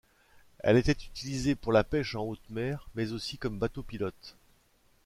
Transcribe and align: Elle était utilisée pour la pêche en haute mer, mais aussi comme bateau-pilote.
Elle 0.61 0.77
était 0.77 0.93
utilisée 0.93 1.53
pour 1.53 1.71
la 1.71 1.83
pêche 1.83 2.15
en 2.15 2.23
haute 2.23 2.49
mer, 2.49 2.89
mais 2.95 3.11
aussi 3.11 3.37
comme 3.37 3.59
bateau-pilote. 3.59 4.35